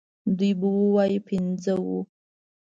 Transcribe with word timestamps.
دوی 0.37 0.51
به 0.59 0.67
ووايي 0.77 1.19
پنځه 1.27 1.73
وو. 1.83 1.99